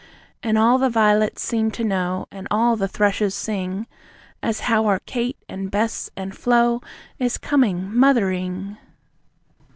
And 0.41 0.57
all 0.57 0.79
the 0.79 0.89
vi'lets 0.89 1.43
seem 1.43 1.69
to 1.69 1.83
know, 1.83 2.25
and 2.31 2.47
all 2.49 2.75
the 2.75 2.87
thrushes 2.87 3.35
sing, 3.35 3.85
As 4.41 4.61
how 4.61 4.87
our 4.87 4.97
Kate, 5.01 5.37
and 5.47 5.69
Bess 5.69 6.09
and 6.17 6.35
Flo 6.35 6.81
is 7.19 7.37
coming 7.37 7.95
Mothering. 7.95 8.77